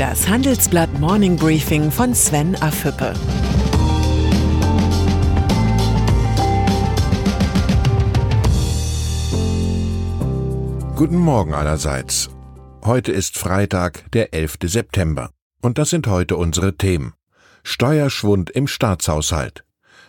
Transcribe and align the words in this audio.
Das 0.00 0.26
Handelsblatt 0.26 0.98
Morning 0.98 1.36
Briefing 1.36 1.90
von 1.90 2.14
Sven 2.14 2.56
Afüppe. 2.62 3.12
Guten 10.96 11.18
Morgen 11.18 11.52
allerseits. 11.52 12.30
Heute 12.82 13.12
ist 13.12 13.36
Freitag, 13.36 14.10
der 14.12 14.32
11. 14.32 14.56
September. 14.62 15.32
Und 15.60 15.76
das 15.76 15.90
sind 15.90 16.06
heute 16.06 16.38
unsere 16.38 16.78
Themen. 16.78 17.12
Steuerschwund 17.62 18.48
im 18.48 18.68
Staatshaushalt. 18.68 19.64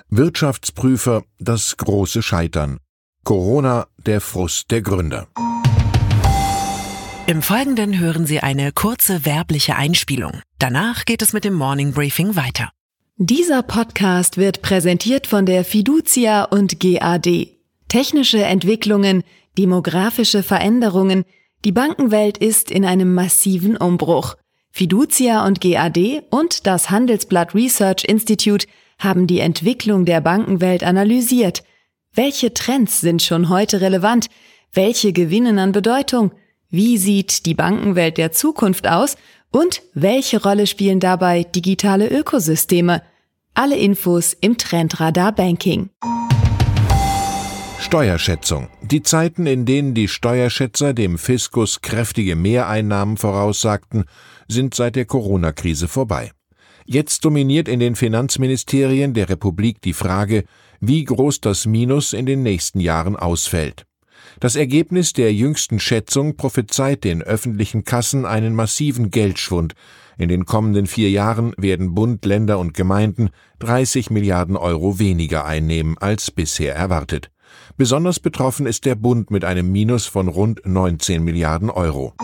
Wirtschaftsprüfer, 0.08 1.24
das 1.38 1.76
große 1.76 2.22
Scheitern. 2.22 2.78
Corona, 3.26 3.88
der 3.98 4.22
Frust 4.22 4.72
der 4.72 4.84
Gründer. 4.84 5.28
Im 7.28 7.42
Folgenden 7.42 8.00
hören 8.00 8.26
Sie 8.26 8.40
eine 8.40 8.72
kurze 8.72 9.26
werbliche 9.26 9.76
Einspielung. 9.76 10.42
Danach 10.60 11.06
geht 11.06 11.22
es 11.22 11.34
mit 11.34 11.46
dem 11.46 11.54
Morning 11.54 11.94
Briefing 11.94 12.36
weiter. 12.36 12.72
Dieser 13.18 13.62
Podcast 13.62 14.38
wird 14.38 14.62
präsentiert 14.62 15.28
von 15.28 15.46
der 15.46 15.64
Fiducia 15.64 16.44
und 16.46 16.80
GAD. 16.80 17.50
Technische 17.88 18.44
Entwicklungen, 18.44 19.24
demografische 19.58 20.42
Veränderungen, 20.42 21.24
die 21.64 21.72
Bankenwelt 21.72 22.40
ist 22.40 22.72
in 22.72 22.86
einem 22.86 23.14
massiven 23.14 23.78
Umbruch. 23.78 24.36
Fiducia 24.72 25.46
und 25.46 25.62
GAD 25.62 26.24
und 26.32 26.66
das 26.66 26.90
Handelsblatt 26.90 27.54
Research 27.54 28.04
Institute 28.04 28.66
haben 28.98 29.28
die 29.28 29.40
Entwicklung 29.40 30.06
der 30.06 30.22
Bankenwelt 30.22 30.84
analysiert. 30.84 31.64
Welche 32.14 32.54
Trends 32.54 33.00
sind 33.00 33.22
schon 33.22 33.50
heute 33.50 33.80
relevant? 33.80 34.28
Welche 34.74 35.14
gewinnen 35.14 35.60
an 35.60 35.72
Bedeutung? 35.72 36.32
Wie 36.74 36.98
sieht 36.98 37.46
die 37.46 37.54
Bankenwelt 37.54 38.18
der 38.18 38.32
Zukunft 38.32 38.88
aus? 38.88 39.18
Und 39.52 39.82
welche 39.94 40.42
Rolle 40.42 40.68
spielen 40.68 41.02
dabei 41.02 41.44
digitale 41.44 42.08
Ökosysteme? 42.08 43.02
Alle 43.54 43.78
Infos 43.78 44.32
im 44.40 44.58
Trendradar 44.58 45.34
Banking. 45.34 45.90
Steuerschätzung. 47.78 48.70
Die 48.82 49.04
Zeiten, 49.04 49.48
in 49.48 49.66
denen 49.66 49.94
die 49.94 50.08
Steuerschätzer 50.08 50.94
dem 50.94 51.18
Fiskus 51.18 51.82
kräftige 51.82 52.38
Mehreinnahmen 52.38 53.18
voraussagten, 53.18 54.06
sind 54.48 54.74
seit 54.74 54.96
der 54.96 55.04
Corona-Krise 55.04 55.90
vorbei. 55.90 56.32
Jetzt 56.86 57.26
dominiert 57.26 57.68
in 57.68 57.82
den 57.82 57.98
Finanzministerien 57.98 59.14
der 59.14 59.28
Republik 59.28 59.82
die 59.82 59.92
Frage, 59.92 60.46
wie 60.80 61.04
groß 61.04 61.42
das 61.42 61.66
Minus 61.66 62.14
in 62.14 62.26
den 62.26 62.44
nächsten 62.44 62.80
Jahren 62.80 63.18
ausfällt. 63.18 63.86
Das 64.42 64.56
Ergebnis 64.56 65.14
der 65.14 65.32
jüngsten 65.32 65.80
Schätzung 65.80 66.36
prophezeit 66.36 67.04
den 67.04 67.22
öffentlichen 67.22 67.84
Kassen 67.84 68.26
einen 68.26 68.56
massiven 68.56 69.12
Geldschwund. 69.12 69.76
In 70.18 70.30
den 70.30 70.46
kommenden 70.46 70.88
vier 70.88 71.12
Jahren 71.12 71.54
werden 71.58 71.94
Bund, 71.94 72.26
Länder 72.26 72.58
und 72.58 72.74
Gemeinden 72.74 73.30
30 73.60 74.10
Milliarden 74.10 74.58
Euro 74.58 74.98
weniger 74.98 75.46
einnehmen 75.46 75.96
als 76.00 76.32
bisher 76.32 76.74
erwartet. 76.74 77.30
Besonders 77.78 78.20
betroffen 78.20 78.66
ist 78.66 78.86
der 78.86 78.96
Bund 78.96 79.30
mit 79.30 79.46
einem 79.46 79.72
Minus 79.72 80.08
von 80.08 80.28
rund 80.28 80.66
19 80.66 81.24
Milliarden 81.24 81.70
Euro. 81.70 82.16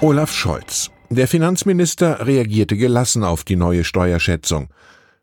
Olaf 0.00 0.32
Scholz. 0.32 0.90
Der 1.10 1.28
Finanzminister 1.28 2.26
reagierte 2.26 2.76
gelassen 2.76 3.22
auf 3.22 3.44
die 3.44 3.54
neue 3.54 3.84
Steuerschätzung. 3.84 4.68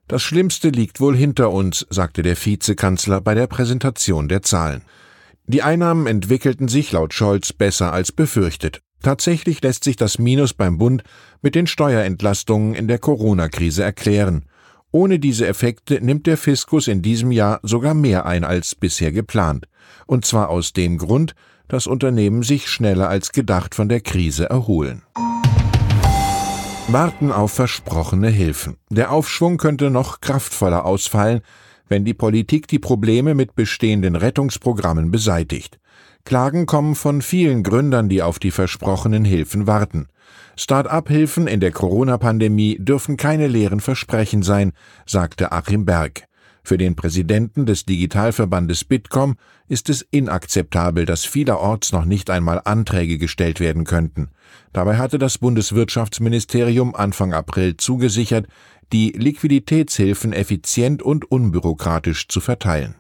Das 0.07 0.21
Schlimmste 0.21 0.69
liegt 0.69 0.99
wohl 0.99 1.16
hinter 1.16 1.52
uns, 1.52 1.85
sagte 1.89 2.21
der 2.21 2.35
Vizekanzler 2.35 3.21
bei 3.21 3.33
der 3.33 3.47
Präsentation 3.47 4.27
der 4.27 4.41
Zahlen. 4.41 4.83
Die 5.47 5.63
Einnahmen 5.63 6.08
entwickelten 6.08 6.67
sich 6.67 6.91
laut 6.91 7.13
Scholz 7.13 7.53
besser 7.53 7.93
als 7.93 8.11
befürchtet. 8.11 8.81
Tatsächlich 9.02 9.61
lässt 9.61 9.83
sich 9.83 9.95
das 9.95 10.19
Minus 10.19 10.53
beim 10.53 10.77
Bund 10.77 11.03
mit 11.41 11.55
den 11.55 11.66
Steuerentlastungen 11.66 12.75
in 12.75 12.88
der 12.88 12.99
Corona-Krise 12.99 13.83
erklären. 13.83 14.45
Ohne 14.92 15.20
diese 15.20 15.48
Effekte 15.48 15.99
nimmt 16.02 16.27
der 16.27 16.37
Fiskus 16.37 16.87
in 16.87 17.02
diesem 17.02 17.31
Jahr 17.31 17.59
sogar 17.64 17.93
mehr 17.93 18.26
ein 18.26 18.43
als 18.43 18.76
bisher 18.76 19.11
geplant. 19.11 19.67
Und 20.05 20.26
zwar 20.26 20.49
aus 20.49 20.73
dem 20.73 20.97
Grund, 20.97 21.33
dass 21.67 21.87
Unternehmen 21.87 22.43
sich 22.43 22.67
schneller 22.67 23.08
als 23.09 23.31
gedacht 23.31 23.73
von 23.76 23.87
der 23.89 24.02
Krise 24.02 24.49
erholen. 24.49 25.03
Warten 26.93 27.31
auf 27.31 27.53
versprochene 27.53 28.27
Hilfen. 28.27 28.75
Der 28.89 29.13
Aufschwung 29.13 29.55
könnte 29.55 29.89
noch 29.89 30.19
kraftvoller 30.19 30.83
ausfallen, 30.83 31.39
wenn 31.87 32.03
die 32.03 32.13
Politik 32.13 32.67
die 32.67 32.79
Probleme 32.79 33.33
mit 33.33 33.55
bestehenden 33.55 34.17
Rettungsprogrammen 34.17 35.09
beseitigt. 35.09 35.79
Klagen 36.25 36.65
kommen 36.65 36.95
von 36.95 37.21
vielen 37.21 37.63
Gründern, 37.63 38.09
die 38.09 38.21
auf 38.21 38.39
die 38.39 38.52
versprochenen 38.52 39.23
Hilfen 39.23 39.67
warten. 39.67 40.07
Start-up-Hilfen 40.57 41.47
in 41.47 41.61
der 41.61 41.71
Corona-Pandemie 41.71 42.77
dürfen 42.77 43.15
keine 43.15 43.47
leeren 43.47 43.79
Versprechen 43.79 44.43
sein, 44.43 44.73
sagte 45.05 45.53
Achim 45.53 45.85
Berg. 45.85 46.23
Für 46.64 46.77
den 46.77 46.95
Präsidenten 46.95 47.66
des 47.66 47.86
Digitalverbandes 47.86 48.83
Bitkom 48.83 49.36
ist 49.67 49.89
es 49.89 50.05
inakzeptabel, 50.11 51.05
dass 51.05 51.26
vielerorts 51.26 51.92
noch 51.92 52.05
nicht 52.05 52.30
einmal 52.30 52.61
Anträge 52.66 53.17
gestellt 53.17 53.60
werden 53.60 53.83
könnten. 53.83 54.30
Dabei 54.71 54.98
hatte 54.98 55.17
das 55.17 55.38
Bundeswirtschaftsministerium 55.39 56.95
Anfang 56.95 57.33
April 57.33 57.77
zugesichert, 57.77 58.48
die 58.94 59.11
Liquiditätshilfen 59.11 60.33
effizient 60.33 61.02
und 61.02 61.30
unbürokratisch 61.32 62.27
zu 62.27 62.42
verteilen. 62.42 62.95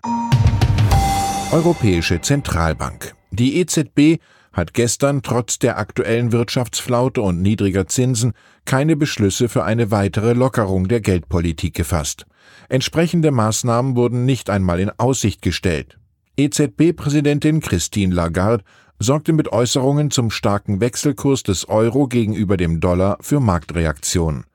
Europäische 1.51 2.21
Zentralbank. 2.21 3.13
Die 3.31 3.59
EZB 3.59 4.21
hat 4.53 4.73
gestern 4.73 5.21
trotz 5.21 5.59
der 5.59 5.77
aktuellen 5.77 6.31
Wirtschaftsflaute 6.31 7.21
und 7.21 7.41
niedriger 7.41 7.87
Zinsen 7.87 8.33
keine 8.65 8.95
Beschlüsse 8.95 9.49
für 9.49 9.63
eine 9.63 9.91
weitere 9.91 10.33
Lockerung 10.33 10.87
der 10.87 11.01
Geldpolitik 11.01 11.73
gefasst. 11.73 12.25
Entsprechende 12.69 13.31
Maßnahmen 13.31 13.95
wurden 13.95 14.25
nicht 14.25 14.49
einmal 14.49 14.79
in 14.79 14.91
Aussicht 14.97 15.41
gestellt. 15.41 15.97
EZB-Präsidentin 16.37 17.59
Christine 17.59 18.13
Lagarde 18.13 18.63
sorgte 18.99 19.33
mit 19.33 19.51
Äußerungen 19.51 20.11
zum 20.11 20.31
starken 20.31 20.79
Wechselkurs 20.79 21.43
des 21.43 21.67
Euro 21.67 22.07
gegenüber 22.07 22.57
dem 22.57 22.79
Dollar 22.79 23.17
für 23.21 23.39
Marktreaktionen. 23.39 24.45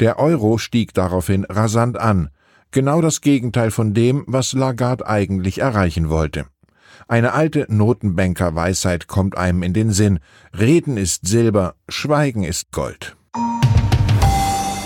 Der 0.00 0.18
Euro 0.18 0.58
stieg 0.58 0.94
daraufhin 0.94 1.44
rasant 1.44 1.96
an, 1.98 2.28
genau 2.70 3.00
das 3.00 3.20
Gegenteil 3.20 3.70
von 3.70 3.94
dem, 3.94 4.24
was 4.26 4.52
Lagarde 4.52 5.06
eigentlich 5.06 5.58
erreichen 5.58 6.08
wollte. 6.08 6.46
Eine 7.08 7.32
alte 7.32 7.66
Notenbanker-Weisheit 7.68 9.06
kommt 9.06 9.36
einem 9.36 9.62
in 9.62 9.72
den 9.72 9.92
Sinn. 9.92 10.18
Reden 10.58 10.96
ist 10.96 11.26
Silber, 11.26 11.74
Schweigen 11.88 12.44
ist 12.44 12.72
Gold. 12.72 13.16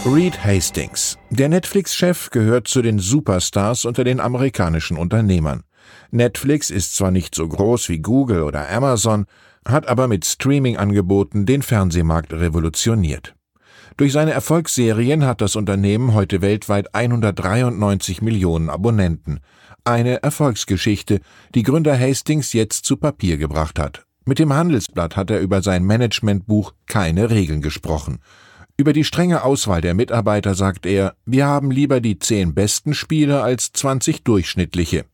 Reed 0.06 0.44
Hastings. 0.44 1.18
Der 1.30 1.48
Netflix-Chef 1.48 2.30
gehört 2.30 2.68
zu 2.68 2.80
den 2.80 3.00
Superstars 3.00 3.84
unter 3.84 4.04
den 4.04 4.20
amerikanischen 4.20 4.96
Unternehmern. 4.96 5.64
Netflix 6.12 6.70
ist 6.70 6.94
zwar 6.94 7.10
nicht 7.10 7.34
so 7.34 7.48
groß 7.48 7.88
wie 7.88 7.98
Google 7.98 8.44
oder 8.44 8.70
Amazon, 8.70 9.26
hat 9.66 9.88
aber 9.88 10.06
mit 10.06 10.24
Streaming-Angeboten 10.24 11.44
den 11.44 11.60
Fernsehmarkt 11.60 12.32
revolutioniert. 12.32 13.34
Durch 13.96 14.12
seine 14.12 14.30
Erfolgsserien 14.30 15.24
hat 15.24 15.40
das 15.40 15.56
Unternehmen 15.56 16.14
heute 16.14 16.40
weltweit 16.40 16.94
193 16.94 18.22
Millionen 18.22 18.70
Abonnenten. 18.70 19.40
Eine 19.82 20.22
Erfolgsgeschichte, 20.22 21.18
die 21.56 21.64
Gründer 21.64 21.98
Hastings 21.98 22.52
jetzt 22.52 22.84
zu 22.84 22.96
Papier 22.96 23.38
gebracht 23.38 23.80
hat. 23.80 24.06
Mit 24.24 24.38
dem 24.38 24.52
Handelsblatt 24.52 25.16
hat 25.16 25.32
er 25.32 25.40
über 25.40 25.62
sein 25.62 25.82
Managementbuch 25.84 26.74
keine 26.86 27.28
Regeln 27.30 27.60
gesprochen. 27.60 28.20
Über 28.78 28.92
die 28.92 29.04
strenge 29.04 29.42
Auswahl 29.42 29.80
der 29.80 29.94
Mitarbeiter 29.94 30.54
sagt 30.54 30.84
er, 30.84 31.14
wir 31.24 31.46
haben 31.46 31.70
lieber 31.70 32.02
die 32.02 32.18
zehn 32.18 32.54
besten 32.54 32.92
Spieler 32.92 33.42
als 33.42 33.72
20 33.72 34.22
durchschnittliche. 34.22 35.06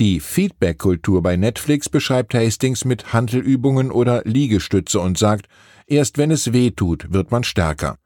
Die 0.00 0.20
Feedback-Kultur 0.20 1.22
bei 1.22 1.36
Netflix 1.36 1.90
beschreibt 1.90 2.32
Hastings 2.32 2.86
mit 2.86 3.12
Handelübungen 3.12 3.90
oder 3.90 4.22
Liegestütze 4.24 5.00
und 5.00 5.18
sagt, 5.18 5.48
erst 5.86 6.16
wenn 6.16 6.30
es 6.30 6.54
weh 6.54 6.70
tut, 6.70 7.12
wird 7.12 7.30
man 7.30 7.44
stärker. 7.44 7.98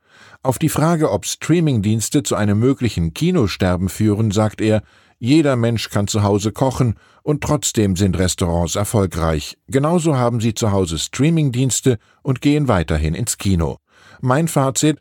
Auf 0.42 0.58
die 0.58 0.68
Frage, 0.68 1.12
ob 1.12 1.26
Streamingdienste 1.26 2.24
zu 2.24 2.34
einem 2.34 2.58
möglichen 2.58 3.14
Kinosterben 3.14 3.88
führen, 3.88 4.32
sagt 4.32 4.60
er, 4.60 4.82
jeder 5.20 5.54
Mensch 5.54 5.90
kann 5.90 6.08
zu 6.08 6.24
Hause 6.24 6.50
kochen 6.50 6.96
und 7.22 7.44
trotzdem 7.44 7.94
sind 7.94 8.18
Restaurants 8.18 8.74
erfolgreich. 8.74 9.56
Genauso 9.68 10.16
haben 10.16 10.40
sie 10.40 10.54
zu 10.54 10.72
Hause 10.72 10.98
Streamingdienste 10.98 11.98
und 12.22 12.40
gehen 12.40 12.66
weiterhin 12.66 13.14
ins 13.14 13.38
Kino. 13.38 13.78
Mein 14.24 14.46
Fazit, 14.46 15.00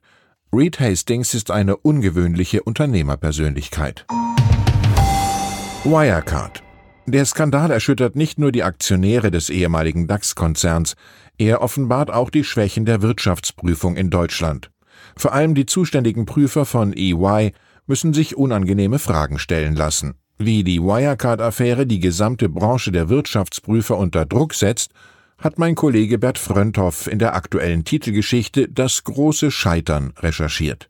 Reed 0.52 0.80
Hastings 0.80 1.36
ist 1.36 1.52
eine 1.52 1.78
ungewöhnliche 1.78 2.64
Unternehmerpersönlichkeit. 2.64 4.08
Wirecard. 5.84 6.64
Der 7.06 7.26
Skandal 7.26 7.70
erschüttert 7.70 8.16
nicht 8.16 8.40
nur 8.40 8.52
die 8.52 8.64
Aktionäre 8.64 9.30
des 9.30 9.52
ehemaligen 9.52 10.08
DAX-Konzerns, 10.08 10.96
er 11.38 11.62
offenbart 11.62 12.10
auch 12.10 12.32
die 12.32 12.44
Schwächen 12.44 12.86
der 12.86 13.04
Wirtschaftsprüfung 13.04 13.96
in 13.96 14.10
Deutschland. 14.10 14.72
Vor 15.16 15.34
allem 15.34 15.54
die 15.54 15.68
zuständigen 15.68 16.26
Prüfer 16.26 16.66
von 16.66 16.92
EY 16.92 17.54
müssen 17.86 18.16
sich 18.16 18.38
unangenehme 18.38 18.98
Fragen 18.98 19.38
stellen 19.38 19.76
lassen. 19.76 20.16
Wie 20.40 20.64
die 20.64 20.82
Wirecard-Affäre 20.82 21.86
die 21.86 22.00
gesamte 22.00 22.50
Branche 22.50 22.92
der 22.92 23.10
Wirtschaftsprüfer 23.10 24.00
unter 24.00 24.26
Druck 24.26 24.56
setzt, 24.56 24.94
hat 25.42 25.58
mein 25.58 25.76
Kollege 25.76 26.20
Bert 26.20 26.38
Frönthoff 26.38 27.08
in 27.08 27.20
der 27.20 27.36
aktuellen 27.36 27.84
Titelgeschichte 27.84 28.70
Das 28.70 29.04
große 29.04 29.50
Scheitern 29.52 30.14
recherchiert. 30.20 30.90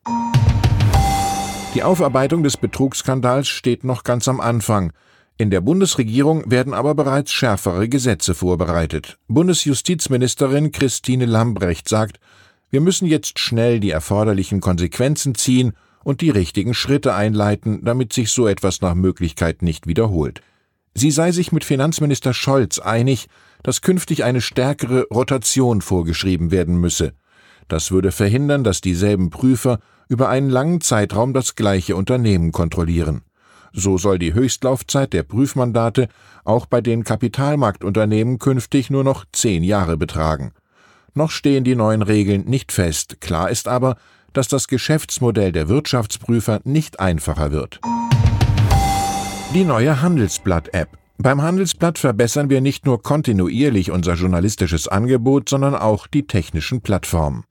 Die 1.74 1.84
Aufarbeitung 1.84 2.44
des 2.44 2.58
Betrugsskandals 2.58 3.48
steht 3.48 3.86
noch 3.86 4.04
ganz 4.04 4.28
am 4.28 4.42
Anfang. 4.42 4.92
In 5.38 5.50
der 5.50 5.62
Bundesregierung 5.62 6.52
werden 6.52 6.74
aber 6.74 6.96
bereits 6.96 7.32
schärfere 7.32 7.88
Gesetze 7.88 8.36
vorbereitet. 8.36 9.18
Bundesjustizministerin 9.30 10.74
Christine 10.74 11.26
Lambrecht 11.26 11.88
sagt, 11.88 12.20
wir 12.70 12.82
müssen 12.82 13.08
jetzt 13.08 13.40
schnell 13.40 13.80
die 13.80 13.92
erforderlichen 13.92 14.60
Konsequenzen 14.60 15.34
ziehen 15.34 15.74
und 16.04 16.20
die 16.20 16.30
richtigen 16.30 16.74
Schritte 16.74 17.14
einleiten, 17.14 17.86
damit 17.86 18.12
sich 18.12 18.32
so 18.32 18.48
etwas 18.48 18.82
nach 18.82 18.96
Möglichkeit 18.96 19.62
nicht 19.62 19.88
wiederholt. 19.88 20.42
Sie 20.94 21.12
sei 21.12 21.32
sich 21.32 21.52
mit 21.52 21.64
Finanzminister 21.64 22.34
Scholz 22.34 22.80
einig, 22.80 23.28
dass 23.64 23.82
künftig 23.82 24.24
eine 24.24 24.42
stärkere 24.42 25.08
Rotation 25.10 25.82
vorgeschrieben 25.82 26.52
werden 26.52 26.76
müsse. 26.76 27.14
Das 27.68 27.92
würde 27.92 28.12
verhindern, 28.12 28.64
dass 28.64 28.82
dieselben 28.82 29.30
Prüfer 29.30 29.80
über 30.10 30.28
einen 30.28 30.50
langen 30.50 30.82
Zeitraum 30.82 31.34
das 31.34 31.56
gleiche 31.56 31.96
Unternehmen 31.96 32.52
kontrollieren. 32.52 33.22
So 33.72 33.98
soll 33.98 34.20
die 34.20 34.34
Höchstlaufzeit 34.34 35.14
der 35.14 35.24
Prüfmandate 35.24 36.10
auch 36.44 36.66
bei 36.66 36.82
den 36.82 37.06
Kapitalmarktunternehmen 37.06 38.38
künftig 38.38 38.90
nur 38.90 39.06
noch 39.06 39.24
zehn 39.32 39.64
Jahre 39.64 39.96
betragen. 39.96 40.52
Noch 41.14 41.32
stehen 41.32 41.64
die 41.64 41.76
neuen 41.76 42.02
Regeln 42.02 42.46
nicht 42.46 42.74
fest, 42.74 43.22
klar 43.22 43.50
ist 43.50 43.70
aber, 43.70 43.96
dass 44.34 44.50
das 44.50 44.68
Geschäftsmodell 44.68 45.52
der 45.52 45.70
Wirtschaftsprüfer 45.70 46.60
nicht 46.64 47.00
einfacher 47.00 47.52
wird. 47.52 47.80
Die 49.54 49.66
neue 49.66 50.02
Handelsblatt-App. 50.02 50.98
Beim 51.18 51.42
Handelsblatt 51.42 51.98
verbessern 51.98 52.50
wir 52.50 52.62
nicht 52.62 52.86
nur 52.86 53.04
kontinuierlich 53.04 53.92
unser 53.92 54.14
journalistisches 54.14 54.88
Angebot, 54.88 55.50
sondern 55.50 55.76
auch 55.76 56.08
die 56.08 56.26
technischen 56.26 56.80
Plattformen. 56.80 57.44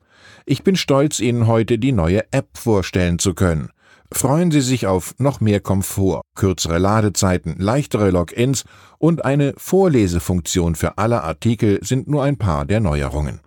Ich 0.46 0.64
bin 0.64 0.76
stolz, 0.76 1.20
Ihnen 1.20 1.46
heute 1.46 1.78
die 1.78 1.92
neue 1.92 2.22
App 2.32 2.56
vorstellen 2.56 3.18
zu 3.18 3.34
können. 3.34 3.68
Freuen 4.10 4.50
Sie 4.50 4.62
sich 4.62 4.86
auf 4.86 5.14
noch 5.18 5.42
mehr 5.42 5.60
Komfort, 5.60 6.22
kürzere 6.34 6.78
Ladezeiten, 6.78 7.56
leichtere 7.58 8.10
Logins 8.10 8.64
und 8.96 9.26
eine 9.26 9.52
Vorlesefunktion 9.58 10.76
für 10.76 10.96
alle 10.96 11.22
Artikel 11.22 11.80
sind 11.82 12.08
nur 12.08 12.24
ein 12.24 12.38
paar 12.38 12.64
der 12.64 12.80
Neuerungen. 12.80 13.40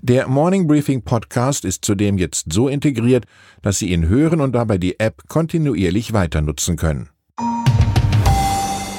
Der 0.00 0.26
Morning 0.26 0.66
Briefing 0.66 1.02
Podcast 1.02 1.64
ist 1.64 1.84
zudem 1.84 2.18
jetzt 2.18 2.52
so 2.52 2.66
integriert, 2.66 3.26
dass 3.62 3.78
Sie 3.78 3.92
ihn 3.92 4.08
hören 4.08 4.40
und 4.40 4.56
dabei 4.56 4.78
die 4.78 4.98
App 4.98 5.28
kontinuierlich 5.28 6.12
weiter 6.12 6.40
nutzen 6.40 6.74
können. 6.74 7.08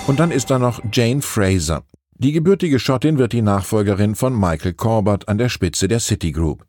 Und 0.05 0.19
dann 0.19 0.31
ist 0.31 0.49
da 0.49 0.59
noch 0.59 0.81
Jane 0.91 1.21
Fraser. 1.21 1.83
Die 2.17 2.33
gebürtige 2.33 2.77
Schottin 2.77 3.17
wird 3.17 3.31
die 3.31 3.41
Nachfolgerin 3.41 4.15
von 4.15 4.37
Michael 4.37 4.73
Corbett 4.73 5.29
an 5.29 5.37
der 5.37 5.47
Spitze 5.47 5.87
der 5.87 6.01
Citigroup. 6.01 6.65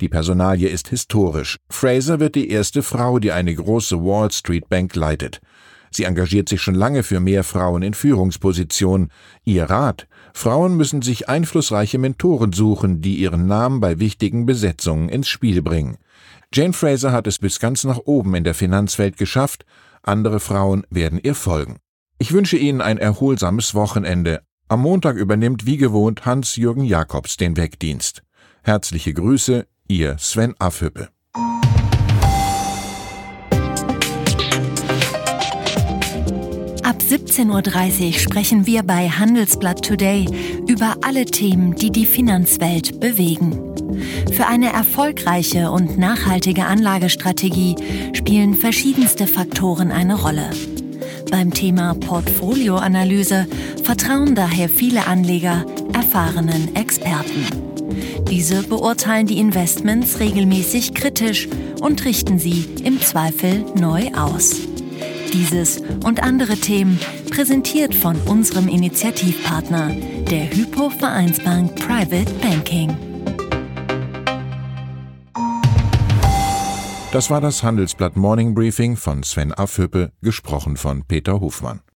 Die 0.00 0.08
Personalie 0.08 0.68
ist 0.68 0.88
historisch. 0.88 1.58
Fraser 1.68 2.18
wird 2.18 2.34
die 2.34 2.48
erste 2.48 2.82
Frau, 2.82 3.18
die 3.18 3.30
eine 3.30 3.54
große 3.54 4.02
Wall 4.02 4.30
Street 4.30 4.70
Bank 4.70 4.94
leitet. 4.96 5.42
Sie 5.90 6.04
engagiert 6.04 6.48
sich 6.48 6.62
schon 6.62 6.74
lange 6.74 7.02
für 7.02 7.20
mehr 7.20 7.44
Frauen 7.44 7.82
in 7.82 7.92
Führungspositionen. 7.92 9.10
Ihr 9.44 9.64
Rat? 9.64 10.08
Frauen 10.32 10.76
müssen 10.76 11.02
sich 11.02 11.28
einflussreiche 11.28 11.98
Mentoren 11.98 12.52
suchen, 12.52 13.02
die 13.02 13.16
ihren 13.16 13.46
Namen 13.46 13.80
bei 13.80 13.98
wichtigen 13.98 14.46
Besetzungen 14.46 15.10
ins 15.10 15.28
Spiel 15.28 15.60
bringen. 15.60 15.98
Jane 16.54 16.72
Fraser 16.72 17.12
hat 17.12 17.26
es 17.26 17.38
bis 17.38 17.60
ganz 17.60 17.84
nach 17.84 17.98
oben 18.04 18.34
in 18.34 18.44
der 18.44 18.54
Finanzwelt 18.54 19.18
geschafft, 19.18 19.66
andere 20.02 20.40
Frauen 20.40 20.86
werden 20.88 21.20
ihr 21.22 21.34
folgen. 21.34 21.80
Ich 22.20 22.32
wünsche 22.32 22.56
Ihnen 22.56 22.80
ein 22.80 22.98
erholsames 22.98 23.76
Wochenende. 23.76 24.42
Am 24.66 24.82
Montag 24.82 25.16
übernimmt 25.16 25.66
wie 25.66 25.76
gewohnt 25.76 26.26
Hans-Jürgen 26.26 26.82
Jakobs 26.82 27.36
den 27.36 27.56
Wegdienst. 27.56 28.22
Herzliche 28.64 29.14
Grüße, 29.14 29.66
Ihr 29.86 30.16
Sven 30.18 30.54
Afhüppe. 30.58 31.10
Ab 36.82 36.96
17.30 37.08 38.06
Uhr 38.06 38.12
sprechen 38.14 38.66
wir 38.66 38.82
bei 38.82 39.08
Handelsblatt 39.08 39.84
Today 39.84 40.26
über 40.66 40.96
alle 41.02 41.24
Themen, 41.24 41.76
die 41.76 41.92
die 41.92 42.04
Finanzwelt 42.04 42.98
bewegen. 42.98 43.62
Für 44.32 44.48
eine 44.48 44.72
erfolgreiche 44.72 45.70
und 45.70 45.98
nachhaltige 45.98 46.66
Anlagestrategie 46.66 47.76
spielen 48.12 48.54
verschiedenste 48.54 49.28
Faktoren 49.28 49.92
eine 49.92 50.20
Rolle. 50.20 50.50
Beim 51.30 51.52
Thema 51.52 51.94
Portfolioanalyse 51.94 53.46
vertrauen 53.82 54.34
daher 54.34 54.68
viele 54.68 55.06
Anleger 55.06 55.64
erfahrenen 55.92 56.74
Experten. 56.74 57.46
Diese 58.30 58.62
beurteilen 58.62 59.26
die 59.26 59.38
Investments 59.38 60.20
regelmäßig 60.20 60.94
kritisch 60.94 61.48
und 61.80 62.04
richten 62.04 62.38
sie 62.38 62.66
im 62.84 63.00
Zweifel 63.00 63.64
neu 63.74 64.10
aus. 64.14 64.56
Dieses 65.32 65.80
und 66.04 66.22
andere 66.22 66.56
Themen 66.56 66.98
präsentiert 67.30 67.94
von 67.94 68.16
unserem 68.26 68.68
Initiativpartner, 68.68 69.94
der 70.30 70.50
Hypo 70.50 70.90
Vereinsbank 70.90 71.74
Private 71.76 72.32
Banking. 72.40 73.07
Das 77.10 77.30
war 77.30 77.40
das 77.40 77.62
Handelsblatt 77.62 78.16
Morning 78.16 78.54
Briefing 78.54 78.94
von 78.94 79.22
Sven 79.22 79.54
Affüppe, 79.54 80.12
gesprochen 80.20 80.76
von 80.76 81.04
Peter 81.04 81.40
Hofmann. 81.40 81.80